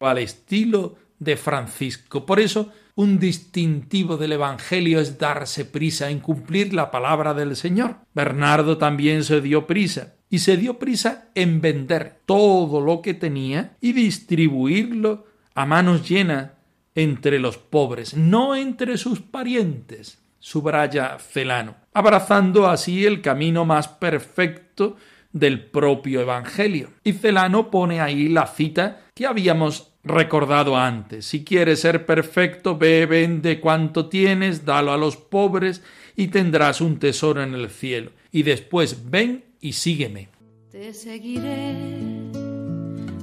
al 0.09 0.19
estilo 0.19 0.97
de 1.23 1.37
Francisco. 1.37 2.27
Por 2.27 2.41
eso, 2.41 2.73
un 2.95 3.19
distintivo 3.19 4.17
del 4.17 4.33
Evangelio 4.33 5.01
es 5.01 5.19
darse 5.19 5.65
prisa 5.65 6.11
en 6.11 6.21
cumplir 6.21 6.75
la 6.75 6.91
palabra 6.91 7.33
del 7.33 7.55
Señor. 7.55 7.97
Bernardo 8.13 8.77
también 8.77 9.23
se 9.25 9.41
dio 9.41 9.67
prisa, 9.67 10.15
y 10.29 10.41
se 10.41 10.57
dio 10.57 10.79
prisa 10.79 11.29
en 11.35 11.61
vender 11.61 12.21
todo 12.27 12.81
lo 12.81 13.03
que 13.03 13.15
tenía 13.15 13.77
y 13.81 13.93
distribuirlo 13.93 15.27
a 15.55 15.67
manos 15.67 16.09
llenas 16.09 16.53
entre 16.95 17.39
los 17.39 17.57
pobres, 17.57 18.15
no 18.17 18.57
entre 18.57 18.99
sus 18.99 19.21
parientes, 19.21 20.23
subraya 20.39 21.19
Celano, 21.19 21.77
abrazando 21.95 22.67
así 22.67 23.07
el 23.07 23.23
camino 23.23 23.65
más 23.65 23.89
perfecto 23.89 24.97
del 25.33 25.65
propio 25.65 26.21
Evangelio. 26.21 26.91
Y 27.05 27.13
Celano 27.13 27.71
pone 27.71 28.01
ahí 28.01 28.29
la 28.29 28.47
cita 28.47 29.03
que 29.15 29.27
habíamos 29.27 29.92
recordado 30.05 30.77
antes. 30.77 31.27
Si 31.27 31.45
quieres 31.45 31.81
ser 31.81 32.07
perfecto, 32.07 32.77
ve, 32.77 33.07
vende 33.07 33.61
cuanto 33.61 34.09
tienes, 34.09 34.65
dalo 34.65 34.93
a 34.93 34.97
los 34.97 35.17
pobres 35.17 35.83
y 36.17 36.29
tendrás 36.29 36.81
un 36.81 36.99
tesoro 36.99 37.43
en 37.43 37.55
el 37.55 37.71
cielo. 37.71 38.11
Y 38.31 38.43
después 38.43 39.11
ven 39.11 39.45
y 39.61 39.73
sígueme. 39.73 40.29
Te 40.71 40.93
seguiré 40.95 41.77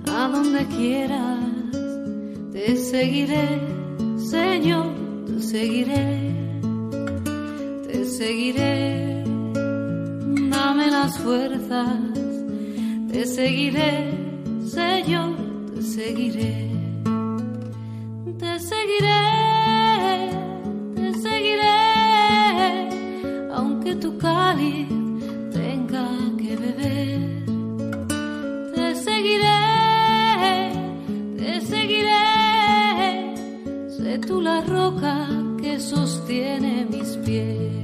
a 0.08 0.28
donde 0.28 0.66
quieras, 0.68 1.40
te 2.52 2.76
seguiré, 2.76 3.60
Señor, 4.18 4.88
te 5.26 5.42
seguiré, 5.42 6.32
te 7.88 8.06
seguiré, 8.06 9.24
dame 10.50 10.92
las 10.92 11.18
fuerzas, 11.20 12.00
te 13.12 13.26
seguiré, 13.26 14.12
Señor, 14.66 15.36
te 15.74 15.82
seguiré, 15.82 16.69
te 18.80 18.86
seguiré, 18.86 20.32
te 20.96 21.14
seguiré, 21.20 21.80
aunque 23.54 23.96
tu 23.96 24.18
cáliz 24.18 24.88
tenga 25.52 26.08
que 26.38 26.56
beber. 26.56 27.20
Te 28.74 28.96
seguiré, 28.96 29.60
te 31.38 31.60
seguiré, 31.60 33.36
sé 33.90 34.18
tú 34.20 34.40
la 34.42 34.62
roca 34.62 35.28
que 35.62 35.78
sostiene 35.78 36.86
mis 36.90 37.18
pies. 37.18 37.79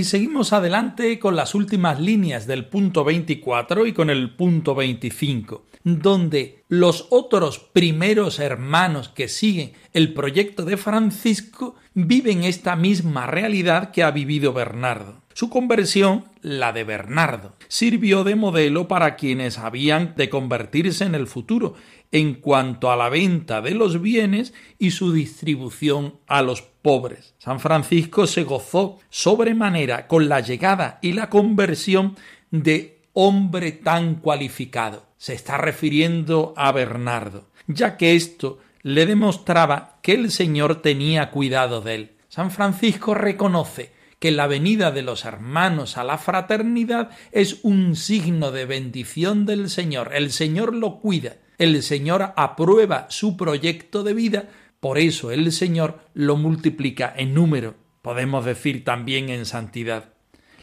Y 0.00 0.04
seguimos 0.04 0.54
adelante 0.54 1.18
con 1.18 1.36
las 1.36 1.54
últimas 1.54 2.00
líneas 2.00 2.46
del 2.46 2.64
punto 2.64 3.04
24 3.04 3.84
y 3.84 3.92
con 3.92 4.08
el 4.08 4.34
punto 4.34 4.74
25, 4.74 5.66
donde 5.84 6.64
los 6.68 7.06
otros 7.10 7.58
primeros 7.58 8.38
hermanos 8.38 9.10
que 9.10 9.28
siguen 9.28 9.72
el 9.92 10.14
proyecto 10.14 10.64
de 10.64 10.78
Francisco 10.78 11.74
viven 11.92 12.44
esta 12.44 12.76
misma 12.76 13.26
realidad 13.26 13.90
que 13.90 14.02
ha 14.02 14.10
vivido 14.10 14.54
Bernardo. 14.54 15.20
Su 15.34 15.50
conversión, 15.50 16.24
la 16.40 16.72
de 16.72 16.84
Bernardo, 16.84 17.54
sirvió 17.68 18.24
de 18.24 18.36
modelo 18.36 18.88
para 18.88 19.16
quienes 19.16 19.58
habían 19.58 20.14
de 20.16 20.30
convertirse 20.30 21.04
en 21.04 21.14
el 21.14 21.26
futuro 21.26 21.74
en 22.12 22.34
cuanto 22.34 22.90
a 22.90 22.96
la 22.96 23.08
venta 23.08 23.60
de 23.60 23.72
los 23.72 24.00
bienes 24.00 24.52
y 24.78 24.90
su 24.90 25.12
distribución 25.12 26.16
a 26.26 26.42
los 26.42 26.62
pobres. 26.62 27.34
San 27.38 27.60
Francisco 27.60 28.26
se 28.26 28.44
gozó 28.44 28.98
sobremanera 29.10 30.06
con 30.06 30.28
la 30.28 30.40
llegada 30.40 30.98
y 31.02 31.12
la 31.12 31.30
conversión 31.30 32.16
de 32.50 33.00
hombre 33.12 33.72
tan 33.72 34.16
cualificado. 34.16 35.06
Se 35.18 35.34
está 35.34 35.58
refiriendo 35.58 36.54
a 36.56 36.72
Bernardo, 36.72 37.48
ya 37.66 37.96
que 37.96 38.14
esto 38.14 38.58
le 38.82 39.06
demostraba 39.06 39.98
que 40.02 40.14
el 40.14 40.30
Señor 40.30 40.82
tenía 40.82 41.30
cuidado 41.30 41.80
de 41.80 41.94
él. 41.94 42.10
San 42.28 42.50
Francisco 42.50 43.14
reconoce 43.14 43.92
que 44.18 44.30
la 44.30 44.46
venida 44.46 44.90
de 44.90 45.02
los 45.02 45.24
hermanos 45.24 45.96
a 45.96 46.04
la 46.04 46.18
fraternidad 46.18 47.10
es 47.32 47.60
un 47.62 47.96
signo 47.96 48.52
de 48.52 48.66
bendición 48.66 49.46
del 49.46 49.68
Señor. 49.70 50.14
El 50.14 50.30
Señor 50.30 50.74
lo 50.74 51.00
cuida, 51.00 51.36
el 51.60 51.82
Señor 51.82 52.32
aprueba 52.36 53.06
su 53.10 53.36
proyecto 53.36 54.02
de 54.02 54.14
vida, 54.14 54.48
por 54.80 54.98
eso 54.98 55.30
el 55.30 55.52
Señor 55.52 56.00
lo 56.14 56.36
multiplica 56.36 57.12
en 57.14 57.34
número, 57.34 57.74
podemos 58.00 58.46
decir 58.46 58.82
también 58.82 59.28
en 59.28 59.44
santidad. 59.44 60.14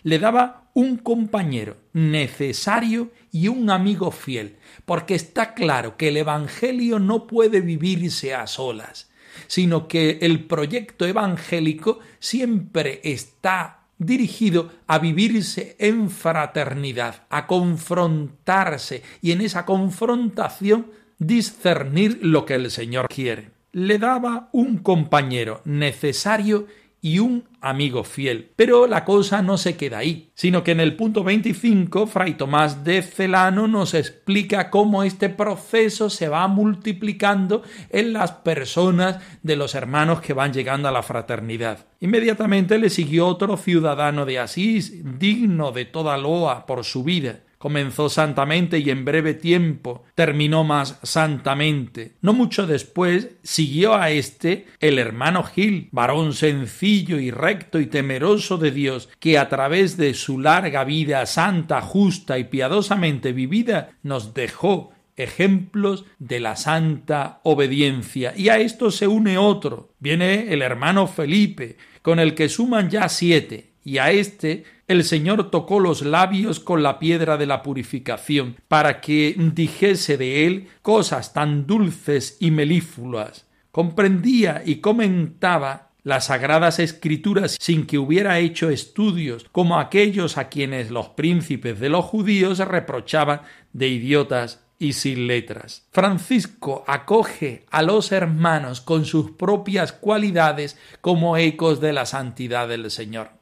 Le 0.01 0.17
daba 0.17 0.71
un 0.73 0.97
compañero 0.97 1.77
necesario 1.93 3.11
y 3.31 3.47
un 3.47 3.69
amigo 3.69 4.09
fiel, 4.09 4.57
porque 4.85 5.13
está 5.13 5.53
claro 5.53 5.97
que 5.97 6.07
el 6.07 6.17
Evangelio 6.17 6.97
no 6.97 7.27
puede 7.27 7.61
vivirse 7.61 8.33
a 8.33 8.47
solas 8.47 9.07
sino 9.45 9.87
que 9.87 10.17
el 10.21 10.45
proyecto 10.45 11.05
evangélico 11.05 11.99
siempre 12.19 13.01
está 13.03 13.76
dirigido 13.97 14.71
a 14.87 14.99
vivirse 14.99 15.75
en 15.79 16.09
fraternidad, 16.09 17.25
a 17.29 17.47
confrontarse 17.47 19.03
y 19.21 19.31
en 19.31 19.41
esa 19.41 19.65
confrontación 19.65 20.87
discernir 21.19 22.19
lo 22.21 22.45
que 22.45 22.55
el 22.55 22.69
Señor 22.71 23.07
quiere. 23.09 23.51
Le 23.71 23.97
daba 23.97 24.49
un 24.53 24.77
compañero 24.77 25.61
necesario 25.65 26.67
y 27.01 27.19
un 27.19 27.45
amigo 27.61 28.03
fiel. 28.03 28.51
Pero 28.55 28.87
la 28.87 29.05
cosa 29.05 29.41
no 29.41 29.57
se 29.57 29.77
queda 29.77 29.99
ahí, 29.99 30.31
sino 30.33 30.63
que 30.63 30.71
en 30.71 30.79
el 30.79 30.95
punto 30.95 31.23
25 31.23 32.07
Fray 32.07 32.33
Tomás 32.33 32.83
de 32.83 33.01
Celano 33.01 33.67
nos 33.67 33.93
explica 33.93 34.69
cómo 34.69 35.03
este 35.03 35.29
proceso 35.29 36.09
se 36.09 36.29
va 36.29 36.47
multiplicando 36.47 37.63
en 37.89 38.13
las 38.13 38.31
personas 38.31 39.19
de 39.43 39.55
los 39.55 39.75
hermanos 39.75 40.21
que 40.21 40.33
van 40.33 40.53
llegando 40.53 40.87
a 40.87 40.91
la 40.91 41.03
fraternidad. 41.03 41.85
Inmediatamente 41.99 42.77
le 42.77 42.89
siguió 42.89 43.27
otro 43.27 43.57
ciudadano 43.57 44.25
de 44.25 44.39
Asís, 44.39 45.19
digno 45.19 45.71
de 45.71 45.85
toda 45.85 46.17
loa 46.17 46.65
por 46.65 46.83
su 46.83 47.03
vida, 47.03 47.39
comenzó 47.67 48.07
santamente 48.07 48.79
y 48.79 48.89
en 48.91 49.03
breve 49.03 49.33
tiempo 49.33 50.05
terminó 50.15 50.63
más 50.63 50.99
santamente. 51.03 52.13
No 52.21 52.31
mucho 52.31 52.65
después 52.65 53.31
siguió 53.43 53.93
a 53.95 54.09
éste 54.09 54.67
el 54.79 54.99
hermano 54.99 55.43
Gil, 55.43 55.89
varón 55.91 56.31
sencillo 56.31 57.19
y 57.19 57.29
recto 57.29 57.81
y 57.81 57.87
temeroso 57.87 58.57
de 58.57 58.71
Dios, 58.71 59.09
que 59.19 59.37
a 59.37 59.49
través 59.49 59.97
de 59.97 60.13
su 60.13 60.39
larga 60.39 60.85
vida 60.85 61.25
santa, 61.25 61.81
justa 61.81 62.39
y 62.39 62.45
piadosamente 62.45 63.33
vivida 63.33 63.89
nos 64.01 64.33
dejó 64.33 64.93
ejemplos 65.17 66.05
de 66.19 66.39
la 66.39 66.55
santa 66.55 67.41
obediencia. 67.43 68.33
Y 68.37 68.47
a 68.47 68.59
esto 68.59 68.91
se 68.91 69.07
une 69.07 69.37
otro. 69.37 69.89
Viene 69.99 70.53
el 70.53 70.61
hermano 70.61 71.05
Felipe, 71.05 71.75
con 72.01 72.19
el 72.19 72.33
que 72.33 72.47
suman 72.47 72.89
ya 72.89 73.09
siete, 73.09 73.73
y 73.87 73.99
a 73.99 74.11
éste 74.11 74.65
el 74.89 75.05
Señor 75.05 75.49
tocó 75.49 75.79
los 75.79 76.01
labios 76.01 76.59
con 76.59 76.83
la 76.83 76.99
piedra 76.99 77.37
de 77.37 77.45
la 77.45 77.63
purificación, 77.63 78.57
para 78.67 78.99
que 78.99 79.33
dijese 79.53 80.17
de 80.17 80.45
él 80.45 80.67
cosas 80.81 81.31
tan 81.31 81.65
dulces 81.65 82.35
y 82.41 82.51
melífulas. 82.51 83.45
Comprendía 83.71 84.61
y 84.65 84.81
comentaba 84.81 85.91
las 86.03 86.25
sagradas 86.25 86.79
escrituras 86.79 87.55
sin 87.61 87.85
que 87.85 87.97
hubiera 87.97 88.39
hecho 88.39 88.69
estudios, 88.69 89.45
como 89.53 89.79
aquellos 89.79 90.37
a 90.37 90.49
quienes 90.49 90.91
los 90.91 91.07
príncipes 91.07 91.79
de 91.79 91.87
los 91.87 92.03
judíos 92.03 92.57
reprochaban 92.59 93.43
de 93.71 93.87
idiotas 93.87 94.67
y 94.79 94.93
sin 94.93 95.27
letras. 95.27 95.87
Francisco 95.91 96.83
acoge 96.87 97.65
a 97.71 97.81
los 97.81 98.11
hermanos 98.11 98.81
con 98.81 99.05
sus 99.05 99.31
propias 99.31 99.91
cualidades 99.91 100.77
como 101.01 101.37
ecos 101.37 101.79
de 101.79 101.93
la 101.93 102.05
santidad 102.05 102.67
del 102.67 102.91
Señor. 102.91 103.36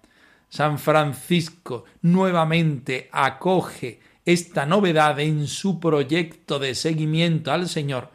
San 0.49 0.79
Francisco 0.79 1.85
nuevamente 2.01 3.09
acoge 3.11 3.99
esta 4.25 4.65
novedad 4.65 5.19
en 5.19 5.47
su 5.47 5.79
proyecto 5.79 6.59
de 6.59 6.75
seguimiento 6.75 7.51
al 7.51 7.69
Señor 7.69 8.09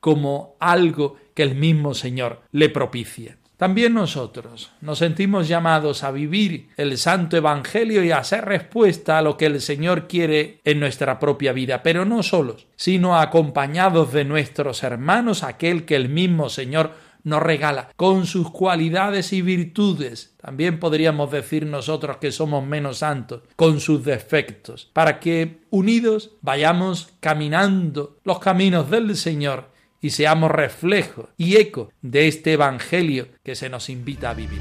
como 0.00 0.56
algo 0.58 1.16
que 1.34 1.44
el 1.44 1.54
mismo 1.54 1.94
Señor 1.94 2.42
le 2.50 2.68
propicia. 2.68 3.38
También 3.62 3.94
nosotros 3.94 4.72
nos 4.80 4.98
sentimos 4.98 5.46
llamados 5.46 6.02
a 6.02 6.10
vivir 6.10 6.70
el 6.76 6.98
Santo 6.98 7.36
Evangelio 7.36 8.02
y 8.02 8.10
a 8.10 8.18
hacer 8.18 8.44
respuesta 8.44 9.18
a 9.18 9.22
lo 9.22 9.36
que 9.36 9.46
el 9.46 9.60
Señor 9.60 10.08
quiere 10.08 10.60
en 10.64 10.80
nuestra 10.80 11.20
propia 11.20 11.52
vida, 11.52 11.84
pero 11.84 12.04
no 12.04 12.24
solos, 12.24 12.66
sino 12.74 13.16
acompañados 13.16 14.12
de 14.12 14.24
nuestros 14.24 14.82
hermanos, 14.82 15.44
aquel 15.44 15.84
que 15.84 15.94
el 15.94 16.08
mismo 16.08 16.48
Señor 16.48 16.90
nos 17.24 17.42
regala 17.42 17.90
con 17.96 18.26
sus 18.26 18.50
cualidades 18.50 19.32
y 19.32 19.42
virtudes. 19.42 20.34
También 20.40 20.80
podríamos 20.80 21.30
decir 21.30 21.66
nosotros 21.66 22.16
que 22.18 22.32
somos 22.32 22.66
menos 22.66 22.98
santos, 22.98 23.42
con 23.56 23.80
sus 23.80 24.04
defectos, 24.04 24.90
para 24.92 25.20
que 25.20 25.60
unidos 25.70 26.32
vayamos 26.40 27.14
caminando 27.20 28.18
los 28.24 28.38
caminos 28.38 28.90
del 28.90 29.16
Señor 29.16 29.72
y 30.02 30.10
seamos 30.10 30.50
reflejo 30.50 31.30
y 31.38 31.56
eco 31.56 31.90
de 32.02 32.28
este 32.28 32.54
Evangelio 32.54 33.28
que 33.42 33.54
se 33.54 33.70
nos 33.70 33.88
invita 33.88 34.30
a 34.30 34.34
vivir. 34.34 34.60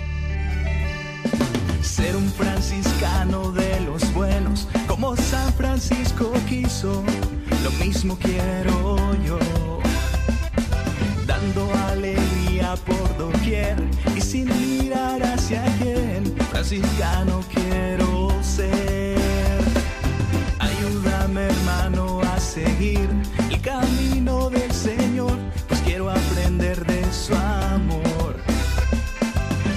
Ser 1.82 2.15
un 2.15 2.30
franciscano 2.30 3.52
de 3.52 3.82
los 3.82 4.13
buenos, 4.13 4.67
como 4.88 5.15
San 5.17 5.52
Francisco 5.54 6.32
quiso, 6.47 7.04
lo 7.63 7.71
mismo 7.84 8.17
quiero 8.19 8.97
yo, 9.26 9.39
dando 11.26 11.74
alegría 11.89 12.31
por 12.78 13.18
doquier 13.18 13.76
y 14.16 14.22
sin 14.22 14.48
mirar 14.48 15.22
hacia 15.24 15.64
quién, 15.78 16.36
franciscano 16.52 17.42
quiero 17.54 18.32
ser. 18.42 19.60
Ayúdame 20.60 21.48
hermano 21.48 22.22
a 22.22 22.40
seguir 22.40 23.10
el 23.50 23.62
camino 23.62 24.50
del 24.50 24.72
Señor, 24.72 25.38
pues 25.68 25.82
quiero 25.82 26.10
aprender 26.10 26.86
de 26.86 27.04
su 27.12 27.34
amor. 27.36 28.38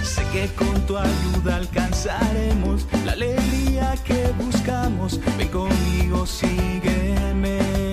Sé 0.02 0.22
que 0.33 0.46
con 0.54 0.87
tu 0.87 0.96
ayuda 0.96 1.57
alcanzaremos 1.57 2.87
la 3.04 3.12
alegría 3.12 3.94
que 4.04 4.33
buscamos. 4.38 5.20
Ven 5.37 5.48
conmigo, 5.48 6.26
sígueme. 6.26 7.83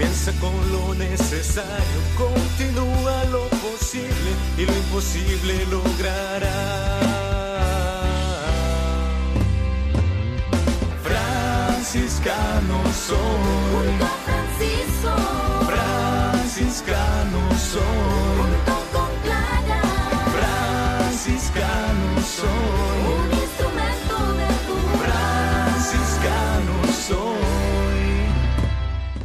Comienza 0.00 0.32
con 0.40 0.72
lo 0.72 0.94
necesario, 0.94 2.00
continúa 2.16 3.22
lo 3.24 3.46
posible 3.48 4.30
y 4.56 4.64
lo 4.64 4.72
imposible 4.72 5.66
logrará. 5.66 7.00
Franciscano 11.02 12.82
soy, 13.06 13.18
Francisco, 14.24 15.14
franciscano 15.68 17.40
soy, 17.58 18.19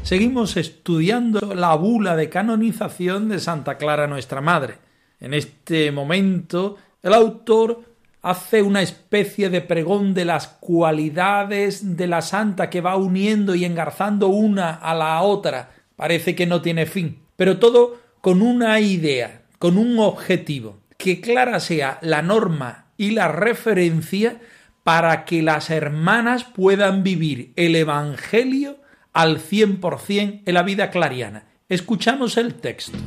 Seguimos 0.06 0.56
estudiando 0.56 1.56
la 1.56 1.74
bula 1.74 2.16
de 2.16 2.30
canonización 2.30 3.28
de 3.28 3.40
Santa 3.40 3.80
Clara 3.80 4.06
nuestra 4.06 4.40
Madre. 4.40 4.76
En 5.20 5.34
este 5.34 5.92
momento, 5.92 6.78
el 7.02 7.12
autor 7.12 7.82
hace 8.22 8.62
una 8.62 8.84
especie 8.84 9.50
de 9.50 9.62
pregón 9.62 10.14
de 10.14 10.26
las 10.26 10.48
cualidades 10.48 11.98
de 11.98 12.06
la 12.06 12.22
santa 12.22 12.70
que 12.70 12.82
va 12.82 12.98
uniendo 12.98 13.56
y 13.56 13.66
engarzando 13.66 14.28
una 14.28 14.76
a 14.76 14.94
la 14.94 15.20
otra. 15.24 15.72
Parece 15.96 16.36
que 16.36 16.46
no 16.46 16.62
tiene 16.62 16.86
fin, 16.86 17.18
pero 17.36 17.58
todo 17.58 17.98
con 18.22 18.44
una 18.44 18.80
idea, 18.80 19.42
con 19.58 19.76
un 19.76 19.98
objetivo, 19.98 20.82
que 21.00 21.20
clara 21.20 21.60
sea 21.60 21.98
la 22.04 22.22
norma 22.22 22.90
y 22.96 23.10
la 23.10 23.28
referencia 23.30 24.40
para 24.84 25.26
que 25.26 25.42
las 25.42 25.72
hermanas 25.72 26.44
puedan 26.44 27.02
vivir 27.02 27.54
el 27.56 27.76
Evangelio 27.76 28.85
al 29.16 29.40
100% 29.40 30.42
en 30.46 30.54
la 30.54 30.62
vida 30.62 30.92
clariana. 30.92 31.46
Escuchamos 31.70 32.36
el 32.36 32.56
texto. 32.56 32.98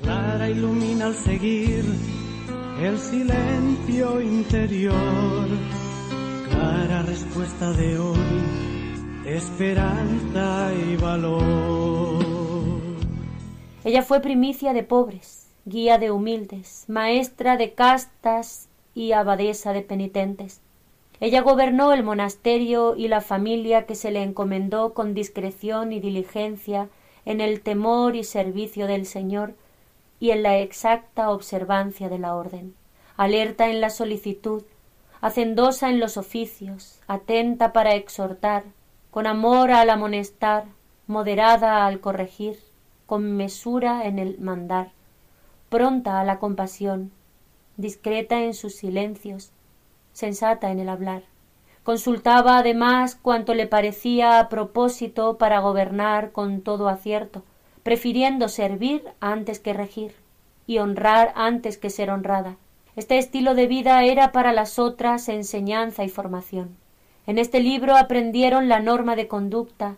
Clara 0.00 0.48
ilumina 0.48 1.04
al 1.06 1.14
seguir 1.14 1.84
el 2.80 2.98
silencio 2.98 4.22
interior. 4.22 5.46
Clara 6.48 7.02
respuesta 7.02 7.72
de 7.74 7.98
hoy, 7.98 8.18
esperanza 9.26 10.72
y 10.72 10.96
valor. 10.96 12.24
Ella 13.84 14.02
fue 14.02 14.20
primicia 14.20 14.72
de 14.72 14.82
pobres, 14.82 15.48
guía 15.66 15.98
de 15.98 16.10
humildes, 16.10 16.86
maestra 16.88 17.58
de 17.58 17.74
castas 17.74 18.70
y 18.94 19.12
abadesa 19.12 19.74
de 19.74 19.82
penitentes. 19.82 20.63
Ella 21.24 21.40
gobernó 21.40 21.94
el 21.94 22.02
monasterio 22.02 22.96
y 22.96 23.08
la 23.08 23.22
familia 23.22 23.86
que 23.86 23.94
se 23.94 24.10
le 24.10 24.22
encomendó 24.22 24.92
con 24.92 25.14
discreción 25.14 25.90
y 25.90 25.98
diligencia 25.98 26.90
en 27.24 27.40
el 27.40 27.62
temor 27.62 28.14
y 28.14 28.24
servicio 28.24 28.86
del 28.86 29.06
Señor 29.06 29.54
y 30.20 30.32
en 30.32 30.42
la 30.42 30.58
exacta 30.58 31.30
observancia 31.30 32.10
de 32.10 32.18
la 32.18 32.36
orden, 32.36 32.74
alerta 33.16 33.70
en 33.70 33.80
la 33.80 33.88
solicitud, 33.88 34.64
hacendosa 35.22 35.88
en 35.88 35.98
los 35.98 36.18
oficios, 36.18 37.00
atenta 37.06 37.72
para 37.72 37.94
exhortar, 37.94 38.64
con 39.10 39.26
amor 39.26 39.70
al 39.70 39.88
amonestar, 39.88 40.64
moderada 41.06 41.86
al 41.86 42.00
corregir, 42.00 42.58
con 43.06 43.34
mesura 43.34 44.04
en 44.04 44.18
el 44.18 44.38
mandar, 44.40 44.90
pronta 45.70 46.20
a 46.20 46.24
la 46.24 46.38
compasión, 46.38 47.12
discreta 47.78 48.42
en 48.42 48.52
sus 48.52 48.74
silencios, 48.74 49.52
sensata 50.14 50.70
en 50.70 50.80
el 50.80 50.88
hablar. 50.88 51.24
Consultaba 51.82 52.56
además 52.56 53.14
cuanto 53.14 53.52
le 53.52 53.66
parecía 53.66 54.38
a 54.38 54.48
propósito 54.48 55.36
para 55.36 55.58
gobernar 55.58 56.32
con 56.32 56.62
todo 56.62 56.88
acierto, 56.88 57.42
prefiriendo 57.82 58.48
servir 58.48 59.04
antes 59.20 59.60
que 59.60 59.74
regir 59.74 60.14
y 60.66 60.78
honrar 60.78 61.32
antes 61.36 61.76
que 61.76 61.90
ser 61.90 62.10
honrada. 62.10 62.56
Este 62.96 63.18
estilo 63.18 63.54
de 63.54 63.66
vida 63.66 64.02
era 64.04 64.32
para 64.32 64.54
las 64.54 64.78
otras 64.78 65.28
enseñanza 65.28 66.04
y 66.04 66.08
formación. 66.08 66.76
En 67.26 67.38
este 67.38 67.60
libro 67.60 67.96
aprendieron 67.96 68.68
la 68.68 68.80
norma 68.80 69.16
de 69.16 69.28
conducta, 69.28 69.96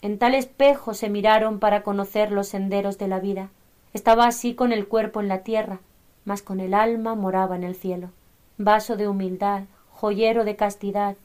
en 0.00 0.18
tal 0.18 0.34
espejo 0.34 0.94
se 0.94 1.08
miraron 1.08 1.58
para 1.58 1.82
conocer 1.82 2.32
los 2.32 2.48
senderos 2.48 2.98
de 2.98 3.08
la 3.08 3.20
vida. 3.20 3.50
Estaba 3.92 4.26
así 4.26 4.54
con 4.54 4.72
el 4.72 4.88
cuerpo 4.88 5.20
en 5.20 5.28
la 5.28 5.42
tierra, 5.42 5.80
mas 6.24 6.42
con 6.42 6.58
el 6.58 6.74
alma 6.74 7.14
moraba 7.14 7.54
en 7.54 7.64
el 7.64 7.74
cielo. 7.74 8.10
Vaso 8.60 8.96
de 8.96 9.06
humildad, 9.06 9.62
joyero 9.92 10.44
de 10.44 10.56
castidad, 10.56 11.16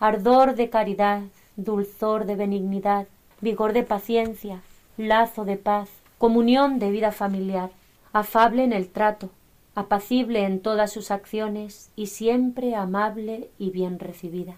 ardor 0.00 0.56
de 0.56 0.68
caridad, 0.68 1.22
dulzor 1.54 2.26
de 2.26 2.34
benignidad, 2.34 3.06
vigor 3.40 3.72
de 3.72 3.84
paciencia, 3.84 4.62
lazo 4.96 5.44
de 5.44 5.56
paz, 5.56 5.88
comunión 6.18 6.80
de 6.80 6.90
vida 6.90 7.12
familiar, 7.12 7.70
afable 8.12 8.64
en 8.64 8.72
el 8.72 8.88
trato, 8.88 9.30
apacible 9.76 10.44
en 10.44 10.58
todas 10.58 10.92
sus 10.92 11.12
acciones 11.12 11.92
y 11.94 12.06
siempre 12.08 12.74
amable 12.74 13.48
y 13.58 13.70
bien 13.70 14.00
recibida. 14.00 14.56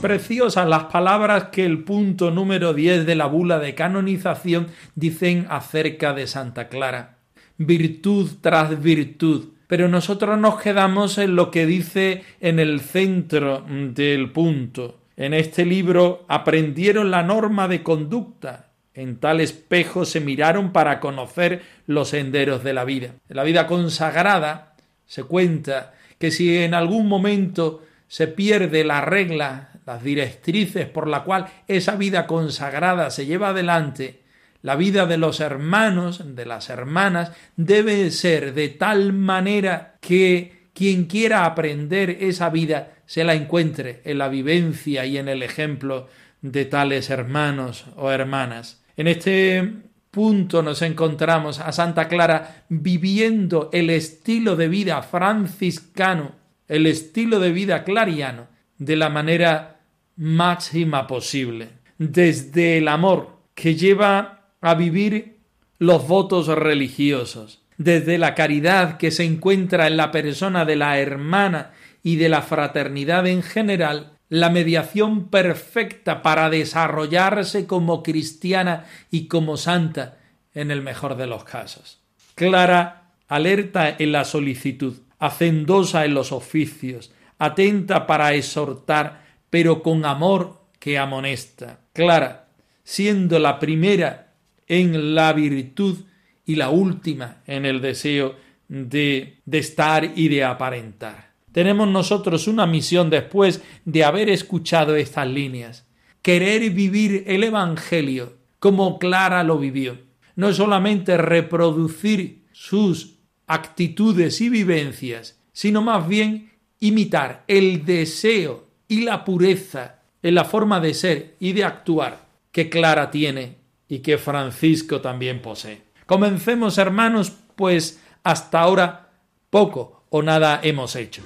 Preciosas 0.00 0.66
las 0.66 0.84
palabras 0.84 1.48
que 1.52 1.66
el 1.66 1.84
punto 1.84 2.30
número 2.30 2.72
10 2.72 3.04
de 3.04 3.14
la 3.16 3.26
bula 3.26 3.58
de 3.58 3.74
canonización 3.74 4.68
dicen 4.94 5.46
acerca 5.50 6.14
de 6.14 6.26
Santa 6.26 6.68
Clara. 6.68 7.18
Virtud 7.58 8.30
tras 8.40 8.82
virtud. 8.82 9.50
Pero 9.66 9.88
nosotros 9.88 10.38
nos 10.38 10.58
quedamos 10.58 11.18
en 11.18 11.36
lo 11.36 11.50
que 11.50 11.66
dice 11.66 12.24
en 12.40 12.58
el 12.58 12.80
centro 12.80 13.62
del 13.68 14.30
punto. 14.30 15.00
En 15.18 15.34
este 15.34 15.66
libro 15.66 16.24
aprendieron 16.28 17.10
la 17.10 17.22
norma 17.22 17.68
de 17.68 17.82
conducta. 17.82 18.70
En 18.94 19.18
tal 19.18 19.42
espejo 19.42 20.06
se 20.06 20.20
miraron 20.20 20.72
para 20.72 20.98
conocer 20.98 21.60
los 21.86 22.08
senderos 22.08 22.64
de 22.64 22.72
la 22.72 22.84
vida. 22.84 23.16
En 23.28 23.36
la 23.36 23.44
vida 23.44 23.66
consagrada 23.66 24.76
se 25.04 25.24
cuenta 25.24 25.92
que 26.18 26.30
si 26.30 26.56
en 26.56 26.72
algún 26.72 27.06
momento 27.06 27.82
se 28.08 28.26
pierde 28.26 28.82
la 28.82 29.02
regla, 29.02 29.69
las 29.86 30.02
directrices 30.02 30.86
por 30.86 31.08
la 31.08 31.24
cual 31.24 31.46
esa 31.68 31.96
vida 31.96 32.26
consagrada 32.26 33.10
se 33.10 33.26
lleva 33.26 33.48
adelante, 33.48 34.20
la 34.62 34.76
vida 34.76 35.06
de 35.06 35.16
los 35.16 35.40
hermanos, 35.40 36.36
de 36.36 36.46
las 36.46 36.68
hermanas, 36.68 37.32
debe 37.56 38.10
ser 38.10 38.52
de 38.54 38.68
tal 38.68 39.12
manera 39.12 39.96
que 40.00 40.68
quien 40.74 41.04
quiera 41.04 41.44
aprender 41.44 42.10
esa 42.20 42.50
vida 42.50 42.92
se 43.06 43.24
la 43.24 43.34
encuentre 43.34 44.02
en 44.04 44.18
la 44.18 44.28
vivencia 44.28 45.04
y 45.06 45.18
en 45.18 45.28
el 45.28 45.42
ejemplo 45.42 46.08
de 46.42 46.64
tales 46.64 47.10
hermanos 47.10 47.86
o 47.96 48.10
hermanas. 48.10 48.82
En 48.96 49.06
este 49.06 49.68
punto 50.10 50.62
nos 50.62 50.82
encontramos 50.82 51.60
a 51.60 51.72
Santa 51.72 52.08
Clara 52.08 52.64
viviendo 52.68 53.70
el 53.72 53.90
estilo 53.90 54.56
de 54.56 54.68
vida 54.68 55.02
franciscano, 55.02 56.32
el 56.68 56.86
estilo 56.86 57.40
de 57.40 57.52
vida 57.52 57.84
clariano, 57.84 58.46
de 58.80 58.96
la 58.96 59.10
manera 59.10 59.76
máxima 60.16 61.06
posible, 61.06 61.68
desde 61.98 62.78
el 62.78 62.88
amor 62.88 63.36
que 63.54 63.76
lleva 63.76 64.48
a 64.60 64.74
vivir 64.74 65.38
los 65.78 66.08
votos 66.08 66.48
religiosos, 66.48 67.62
desde 67.76 68.16
la 68.16 68.34
caridad 68.34 68.96
que 68.96 69.10
se 69.10 69.24
encuentra 69.24 69.86
en 69.86 69.98
la 69.98 70.10
persona 70.10 70.64
de 70.64 70.76
la 70.76 70.98
hermana 70.98 71.72
y 72.02 72.16
de 72.16 72.30
la 72.30 72.40
fraternidad 72.40 73.26
en 73.26 73.42
general, 73.42 74.12
la 74.30 74.48
mediación 74.48 75.28
perfecta 75.28 76.22
para 76.22 76.48
desarrollarse 76.48 77.66
como 77.66 78.02
cristiana 78.02 78.86
y 79.10 79.26
como 79.28 79.58
santa 79.58 80.18
en 80.54 80.70
el 80.70 80.80
mejor 80.80 81.16
de 81.16 81.26
los 81.26 81.44
casos. 81.44 82.00
Clara, 82.34 83.10
alerta 83.28 83.94
en 83.98 84.12
la 84.12 84.24
solicitud, 84.24 84.96
hacendosa 85.18 86.06
en 86.06 86.14
los 86.14 86.32
oficios, 86.32 87.12
atenta 87.40 88.06
para 88.06 88.34
exhortar, 88.34 89.24
pero 89.48 89.82
con 89.82 90.04
amor 90.04 90.60
que 90.78 90.98
amonesta. 90.98 91.80
Clara, 91.92 92.48
siendo 92.84 93.38
la 93.38 93.58
primera 93.58 94.34
en 94.68 95.14
la 95.14 95.32
virtud 95.32 96.04
y 96.44 96.54
la 96.54 96.68
última 96.68 97.38
en 97.46 97.64
el 97.64 97.80
deseo 97.80 98.36
de, 98.68 99.40
de 99.44 99.58
estar 99.58 100.04
y 100.14 100.28
de 100.28 100.44
aparentar. 100.44 101.32
Tenemos 101.50 101.88
nosotros 101.88 102.46
una 102.46 102.66
misión 102.66 103.08
después 103.08 103.62
de 103.84 104.04
haber 104.04 104.28
escuchado 104.28 104.94
estas 104.94 105.26
líneas. 105.26 105.86
Querer 106.22 106.70
vivir 106.70 107.24
el 107.26 107.42
Evangelio 107.42 108.36
como 108.58 108.98
Clara 108.98 109.42
lo 109.44 109.58
vivió. 109.58 109.98
No 110.36 110.52
solamente 110.52 111.16
reproducir 111.16 112.44
sus 112.52 113.18
actitudes 113.46 114.42
y 114.42 114.50
vivencias, 114.50 115.40
sino 115.52 115.80
más 115.82 116.06
bien 116.06 116.50
imitar 116.80 117.44
el 117.46 117.84
deseo 117.84 118.66
y 118.88 119.02
la 119.02 119.24
pureza 119.24 120.00
en 120.22 120.34
la 120.34 120.44
forma 120.44 120.80
de 120.80 120.94
ser 120.94 121.36
y 121.38 121.52
de 121.52 121.64
actuar 121.64 122.26
que 122.50 122.68
Clara 122.68 123.10
tiene 123.10 123.56
y 123.88 124.00
que 124.00 124.18
Francisco 124.18 125.00
también 125.00 125.40
posee. 125.40 125.82
Comencemos, 126.06 126.78
hermanos, 126.78 127.32
pues 127.56 128.00
hasta 128.24 128.60
ahora 128.60 129.10
poco 129.50 130.04
o 130.10 130.22
nada 130.22 130.60
hemos 130.62 130.96
hecho. 130.96 131.22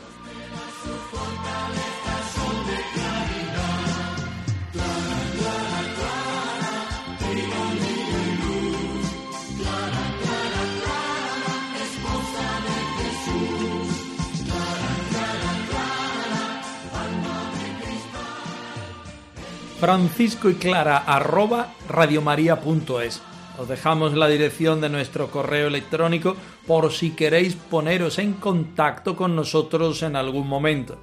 Francisco 19.84 20.48
y 20.48 20.54
Clara 20.54 20.96
arroba 20.96 21.74
radiomaria.es. 21.90 23.20
Os 23.58 23.68
dejamos 23.68 24.14
la 24.14 24.28
dirección 24.28 24.80
de 24.80 24.88
nuestro 24.88 25.30
correo 25.30 25.66
electrónico 25.66 26.36
por 26.66 26.90
si 26.90 27.10
queréis 27.10 27.54
poneros 27.54 28.18
en 28.18 28.32
contacto 28.32 29.14
con 29.14 29.36
nosotros 29.36 30.02
en 30.02 30.16
algún 30.16 30.48
momento. 30.48 30.96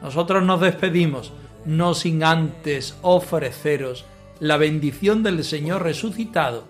Nosotros 0.00 0.42
nos 0.42 0.62
despedimos, 0.62 1.34
no 1.66 1.92
sin 1.92 2.24
antes 2.24 2.96
ofreceros 3.02 4.06
la 4.40 4.56
bendición 4.56 5.22
del 5.22 5.44
Señor 5.44 5.82
resucitado 5.82 6.64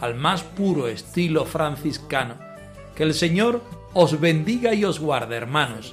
al 0.00 0.14
más 0.14 0.44
puro 0.44 0.86
estilo 0.86 1.46
franciscano. 1.46 2.36
Que 2.94 3.02
el 3.02 3.14
Señor 3.14 3.60
os 3.92 4.20
bendiga 4.20 4.72
y 4.72 4.84
os 4.84 5.00
guarde, 5.00 5.34
hermanos. 5.34 5.92